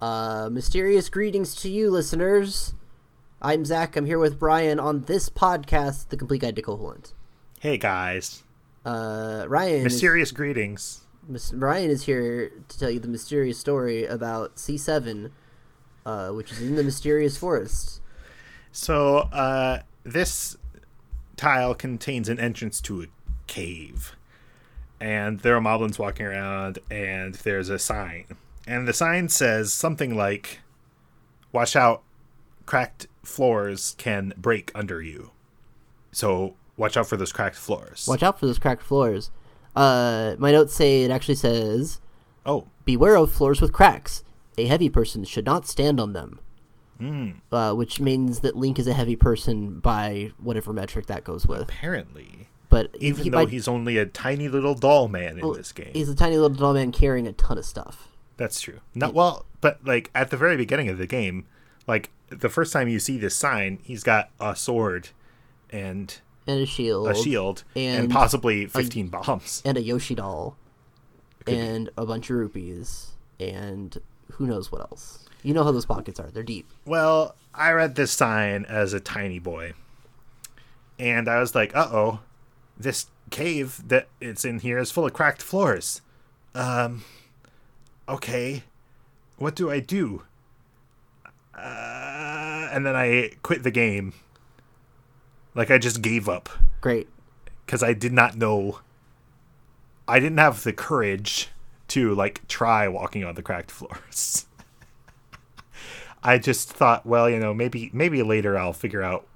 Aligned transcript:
Uh, 0.00 0.48
mysterious 0.50 1.08
greetings 1.08 1.54
to 1.56 1.68
you, 1.70 1.90
listeners. 1.90 2.74
I'm 3.42 3.64
Zach. 3.64 3.96
I'm 3.96 4.06
here 4.06 4.18
with 4.18 4.38
Brian 4.38 4.78
on 4.80 5.02
this 5.04 5.28
podcast, 5.28 6.08
The 6.08 6.16
Complete 6.16 6.40
Guide 6.42 6.56
to 6.56 6.62
Koholint. 6.62 7.12
Hey 7.60 7.76
guys, 7.76 8.42
Uh, 8.84 9.44
Ryan. 9.48 9.82
mysterious 9.82 10.32
greetings. 10.32 11.00
Is, 11.32 11.52
Ryan 11.54 11.90
is 11.90 12.04
here 12.04 12.50
to 12.68 12.78
tell 12.78 12.90
you 12.90 12.98
the 12.98 13.08
mysterious 13.08 13.58
story 13.58 14.06
about 14.06 14.56
C7, 14.56 15.30
uh, 16.06 16.30
which 16.30 16.50
is 16.52 16.62
in 16.62 16.76
the 16.76 16.82
mysterious 16.82 17.36
forest. 17.36 18.00
So, 18.72 19.18
uh, 19.32 19.80
this 20.04 20.56
tile 21.36 21.74
contains 21.74 22.28
an 22.30 22.38
entrance 22.40 22.80
to 22.82 23.02
a 23.02 23.06
cave, 23.46 24.16
and 24.98 25.40
there 25.40 25.54
are 25.56 25.60
moblins 25.60 25.98
walking 25.98 26.24
around, 26.24 26.78
and 26.90 27.34
there's 27.36 27.68
a 27.68 27.78
sign, 27.78 28.24
and 28.66 28.86
the 28.86 28.92
sign 28.92 29.28
says 29.28 29.72
something 29.72 30.16
like, 30.16 30.60
"Watch 31.52 31.74
out, 31.76 32.02
cracked 32.66 33.06
floors 33.22 33.94
can 33.98 34.32
break 34.36 34.70
under 34.74 35.00
you." 35.02 35.30
So, 36.12 36.54
watch 36.76 36.96
out 36.96 37.06
for 37.08 37.16
those 37.16 37.32
cracked 37.32 37.56
floors. 37.56 38.06
Watch 38.08 38.22
out 38.22 38.38
for 38.40 38.46
those 38.46 38.58
cracked 38.58 38.82
floors. 38.82 39.30
Uh, 39.76 40.34
my 40.38 40.50
notes 40.50 40.74
say 40.74 41.02
it 41.04 41.10
actually 41.10 41.36
says, 41.36 42.00
Oh, 42.44 42.66
"Beware 42.84 43.16
of 43.16 43.32
floors 43.32 43.60
with 43.60 43.72
cracks. 43.72 44.24
A 44.58 44.66
heavy 44.66 44.88
person 44.90 45.24
should 45.24 45.44
not 45.46 45.66
stand 45.66 46.00
on 46.00 46.12
them." 46.12 46.40
Hmm. 46.98 47.30
Uh, 47.50 47.72
which 47.72 47.98
means 47.98 48.40
that 48.40 48.56
Link 48.56 48.78
is 48.78 48.86
a 48.86 48.92
heavy 48.92 49.16
person 49.16 49.80
by 49.80 50.32
whatever 50.38 50.72
metric 50.72 51.06
that 51.06 51.24
goes 51.24 51.46
with. 51.46 51.62
apparently, 51.62 52.48
But 52.68 52.94
even 53.00 53.24
he, 53.24 53.30
though 53.30 53.46
by- 53.46 53.50
he's 53.50 53.66
only 53.68 53.96
a 53.96 54.04
tiny 54.04 54.48
little 54.48 54.74
doll 54.74 55.08
man 55.08 55.38
in 55.38 55.44
well, 55.46 55.54
this 55.54 55.72
game. 55.72 55.90
he's 55.94 56.10
a 56.10 56.14
tiny 56.14 56.36
little 56.36 56.54
doll 56.54 56.74
man 56.74 56.92
carrying 56.92 57.26
a 57.26 57.32
ton 57.32 57.56
of 57.56 57.64
stuff. 57.64 58.08
That's 58.40 58.58
true. 58.62 58.80
Not 58.94 59.12
well, 59.12 59.44
but 59.60 59.84
like 59.84 60.10
at 60.14 60.30
the 60.30 60.36
very 60.38 60.56
beginning 60.56 60.88
of 60.88 60.96
the 60.96 61.06
game, 61.06 61.44
like 61.86 62.08
the 62.30 62.48
first 62.48 62.72
time 62.72 62.88
you 62.88 62.98
see 62.98 63.18
this 63.18 63.36
sign, 63.36 63.78
he's 63.82 64.02
got 64.02 64.30
a 64.40 64.56
sword 64.56 65.10
and 65.68 66.16
And 66.46 66.60
a 66.60 66.64
shield. 66.66 67.06
a 67.08 67.14
shield 67.14 67.64
and, 67.76 68.04
and 68.04 68.10
possibly 68.10 68.64
15 68.64 69.08
bombs. 69.08 69.60
and 69.66 69.76
a 69.76 69.82
Yoshi 69.82 70.14
doll, 70.14 70.56
Could 71.40 71.46
be. 71.52 71.58
and 71.58 71.90
a 71.98 72.06
bunch 72.06 72.30
of 72.30 72.36
rupees, 72.36 73.10
and 73.38 74.00
who 74.32 74.46
knows 74.46 74.72
what 74.72 74.80
else. 74.80 75.26
You 75.42 75.52
know 75.52 75.62
how 75.64 75.72
those 75.72 75.84
pockets 75.86 76.18
are; 76.18 76.30
they're 76.30 76.42
deep. 76.42 76.70
Well, 76.86 77.34
I 77.54 77.72
read 77.72 77.94
this 77.94 78.10
sign 78.12 78.64
as 78.64 78.94
a 78.94 79.00
tiny 79.00 79.38
boy. 79.38 79.74
And 80.98 81.28
I 81.28 81.40
was 81.40 81.54
like, 81.54 81.76
"Uh-oh. 81.76 82.20
This 82.78 83.06
cave 83.30 83.82
that 83.88 84.08
it's 84.20 84.44
in 84.46 84.60
here 84.60 84.78
is 84.78 84.90
full 84.90 85.04
of 85.06 85.12
cracked 85.12 85.42
floors." 85.42 86.00
Um 86.54 87.04
okay. 88.10 88.64
What 89.36 89.54
do 89.56 89.70
I 89.70 89.80
do? 89.80 90.24
Uh, 91.56 92.68
and 92.72 92.84
then 92.86 92.94
I 92.96 93.32
quit 93.42 93.62
the 93.62 93.70
game. 93.70 94.12
Like 95.54 95.70
I 95.70 95.78
just 95.78 96.02
gave 96.02 96.28
up. 96.28 96.48
Great. 96.80 97.08
because 97.66 97.82
I 97.82 97.92
did 97.92 98.12
not 98.12 98.36
know. 98.36 98.80
I 100.08 100.18
didn't 100.18 100.38
have 100.38 100.62
the 100.64 100.72
courage 100.72 101.48
to 101.88 102.14
like 102.14 102.46
try 102.48 102.88
walking 102.88 103.24
on 103.24 103.34
the 103.34 103.42
cracked 103.42 103.70
floors. 103.70 104.46
I 106.22 106.38
just 106.38 106.70
thought, 106.70 107.06
well, 107.06 107.30
you 107.30 107.38
know, 107.38 107.54
maybe 107.54 107.90
maybe 107.92 108.22
later 108.22 108.58
I'll 108.58 108.72
figure 108.72 109.02
out 109.02 109.26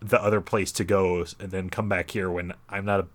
the 0.00 0.20
other 0.22 0.40
place 0.40 0.72
to 0.72 0.84
go 0.84 1.24
and 1.38 1.50
then 1.50 1.70
come 1.70 1.88
back 1.88 2.10
here 2.10 2.30
when 2.30 2.52
I'm 2.68 2.84
not 2.84 3.00
a 3.00 3.06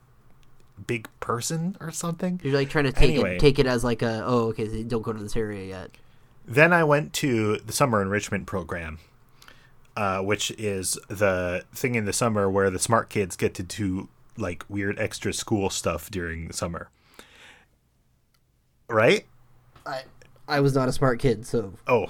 big 0.86 1.08
person 1.20 1.76
or 1.80 1.92
something. 1.92 2.40
You're 2.44 2.54
like 2.54 2.70
trying 2.70 2.86
to 2.86 2.92
take 2.92 3.12
Anyway. 3.16 3.36
it, 3.38 3.40
take 3.40 3.58
it 3.60 3.66
as 3.66 3.84
like 3.84 4.02
a 4.02 4.24
oh 4.26 4.50
okay, 4.50 4.84
don't 4.84 5.02
go 5.02 5.14
to 5.14 5.22
this 5.22 5.36
area 5.36 5.66
yet. 5.66 5.92
Then 6.46 6.72
I 6.74 6.84
went 6.84 7.14
to 7.14 7.58
the 7.58 7.74
summer 7.74 8.02
enrichment 8.02 8.46
program, 8.46 9.00
uh, 9.96 10.20
which 10.20 10.52
is 10.52 10.98
the 11.10 11.64
thing 11.74 11.96
in 11.96 12.06
the 12.06 12.14
summer 12.14 12.50
where 12.50 12.70
the 12.70 12.80
smart 12.80 13.10
kids 13.10 13.36
get 13.36 13.54
to 13.56 13.64
do 13.64 14.08
like 14.38 14.64
weird 14.70 14.98
extra 15.00 15.34
school 15.34 15.70
stuff 15.70 16.10
during 16.12 16.48
the 16.48 16.54
summer. 16.54 16.90
Right? 18.90 19.26
I 19.86 20.04
I 20.48 20.60
was 20.62 20.74
not 20.74 20.88
a 20.88 20.94
smart 20.94 21.20
kid, 21.20 21.46
so 21.46 21.74
Oh, 21.88 22.08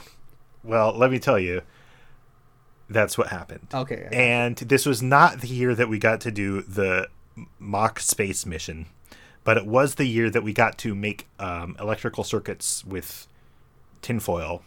well, 0.63 0.95
let 0.95 1.09
me 1.09 1.17
tell 1.17 1.39
you, 1.39 1.61
that's 2.89 3.17
what 3.17 3.27
happened. 3.29 3.67
okay. 3.73 4.07
And 4.11 4.55
this 4.57 4.85
was 4.85 5.01
not 5.01 5.41
the 5.41 5.47
year 5.47 5.73
that 5.73 5.89
we 5.89 5.97
got 5.97 6.21
to 6.21 6.31
do 6.31 6.61
the 6.61 7.07
mock 7.59 7.99
space 7.99 8.45
mission, 8.45 8.87
but 9.43 9.57
it 9.57 9.65
was 9.65 9.95
the 9.95 10.05
year 10.05 10.29
that 10.29 10.43
we 10.43 10.53
got 10.53 10.77
to 10.79 10.95
make 10.95 11.27
um, 11.39 11.75
electrical 11.79 12.23
circuits 12.23 12.83
with 12.85 13.27
tinfoil. 14.01 14.63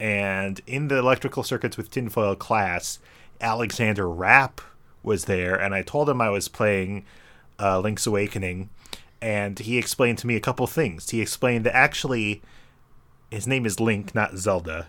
And 0.00 0.60
in 0.66 0.88
the 0.88 0.98
electrical 0.98 1.42
circuits 1.42 1.76
with 1.76 1.90
tinfoil 1.90 2.34
class, 2.34 2.98
Alexander 3.40 4.08
Rapp 4.08 4.60
was 5.02 5.26
there, 5.26 5.54
and 5.54 5.74
I 5.74 5.82
told 5.82 6.08
him 6.08 6.20
I 6.20 6.30
was 6.30 6.48
playing 6.48 7.04
uh, 7.60 7.78
Link's 7.80 8.06
Awakening, 8.06 8.70
and 9.20 9.58
he 9.58 9.78
explained 9.78 10.18
to 10.18 10.26
me 10.26 10.36
a 10.36 10.40
couple 10.40 10.66
things. 10.66 11.10
He 11.10 11.20
explained 11.20 11.64
that 11.66 11.76
actually 11.76 12.42
his 13.30 13.46
name 13.46 13.66
is 13.66 13.80
Link, 13.80 14.14
not 14.14 14.36
Zelda. 14.36 14.86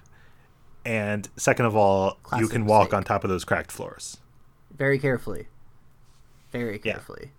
And 0.85 1.27
second 1.35 1.65
of 1.65 1.75
all, 1.75 2.19
you 2.37 2.47
can 2.47 2.65
walk 2.65 2.87
mistake. 2.87 2.93
on 2.97 3.03
top 3.03 3.23
of 3.23 3.29
those 3.29 3.43
cracked 3.43 3.71
floors. 3.71 4.17
very 4.75 4.99
carefully, 4.99 5.47
very 6.59 6.81
Yeah. 6.83 6.93
carefully. 6.93 7.31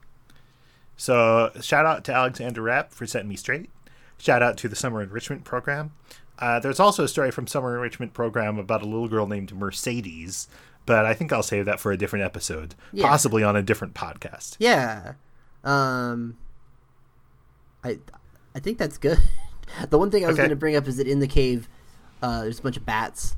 So 0.97 1.51
shout 1.61 1.87
out 1.87 2.05
to 2.05 2.15
Alexander 2.15 2.63
Rapp 2.63 2.93
for 2.93 3.07
setting 3.07 3.29
me 3.29 3.37
straight. 3.37 3.71
Shout 4.19 4.43
out 4.43 4.57
to 4.59 4.69
the 4.69 4.77
Summer 4.77 5.03
Enrichment 5.03 5.45
Program. 5.45 5.93
Uh, 6.39 6.59
there's 6.61 6.81
also 6.81 7.05
a 7.05 7.09
story 7.09 7.31
from 7.31 7.47
Summer 7.47 7.75
Enrichment 7.75 8.15
Program 8.15 8.59
about 8.59 8.83
a 8.83 8.87
little 8.87 9.09
girl 9.09 9.27
named 9.27 9.55
Mercedes, 9.55 10.49
but 10.87 11.05
I 11.07 11.15
think 11.15 11.33
I'll 11.33 11.43
save 11.43 11.65
that 11.67 11.81
for 11.81 11.93
a 11.93 11.97
different 11.97 12.25
episode, 12.25 12.75
Yeah. 12.93 13.07
possibly 13.07 13.43
on 13.43 13.57
a 13.57 13.63
different 13.63 13.95
podcast. 13.95 14.57
Yeah. 14.59 15.15
Um 15.65 16.37
I 17.85 17.99
I 18.55 18.59
think 18.61 18.79
that's 18.79 18.99
good. 18.99 19.19
the 19.91 19.99
one 19.99 20.11
thing 20.11 20.25
I 20.25 20.29
was 20.29 20.35
Okay. 20.35 20.43
going 20.43 20.51
to 20.51 20.57
bring 20.57 20.77
up 20.77 20.87
is 20.89 20.97
that 20.97 21.07
in 21.07 21.21
the 21.21 21.27
cave 21.27 21.69
uh 22.23 22.43
there's 22.43 22.59
a 22.59 22.63
bunch 22.63 22.77
of 22.77 22.87
bats 22.87 23.37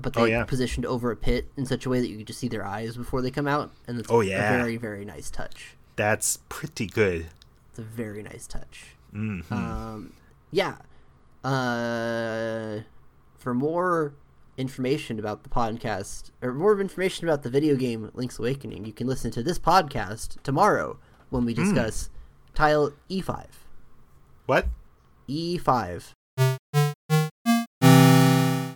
but 0.00 0.12
they 0.14 0.20
Oh, 0.22 0.24
yeah. 0.24 0.44
positioned 0.44 0.84
over 0.86 1.10
a 1.10 1.16
pit 1.16 1.46
in 1.56 1.66
such 1.66 1.86
a 1.86 1.90
way 1.90 2.00
that 2.00 2.08
you 2.08 2.16
can 2.16 2.26
just 2.26 2.38
see 2.40 2.48
their 2.48 2.64
eyes 2.66 2.96
before 2.96 3.22
they 3.22 3.30
come 3.30 3.46
out 3.46 3.70
and 3.86 3.98
it's 3.98 4.10
Oh, 4.10 4.20
a 4.20 4.24
yeah. 4.24 4.56
very 4.56 4.76
very 4.76 5.04
nice 5.04 5.30
touch. 5.30 5.76
That's 5.96 6.38
pretty 6.48 6.86
good. 6.86 7.26
It's 7.70 7.78
a 7.78 7.82
very 7.82 8.22
nice 8.22 8.46
touch. 8.46 8.96
hmm 9.12 9.40
Um 9.50 10.12
yeah. 10.50 10.76
Uh 11.44 12.80
for 13.38 13.54
more 13.54 14.14
information 14.56 15.18
about 15.18 15.42
the 15.42 15.48
podcast 15.48 16.30
or 16.40 16.52
more 16.54 16.80
information 16.80 17.28
about 17.28 17.42
the 17.42 17.50
video 17.50 17.74
game 17.76 18.10
Link's 18.14 18.38
Awakening, 18.38 18.84
you 18.86 18.92
can 18.92 19.06
listen 19.06 19.30
to 19.32 19.42
this 19.42 19.58
podcast 19.58 20.40
tomorrow 20.42 20.98
when 21.30 21.44
we 21.44 21.54
Hmm. 21.54 21.62
discuss 21.64 22.10
tile 22.54 22.92
E5. 23.10 23.46
what? 24.46 24.66
E5. 25.28 26.12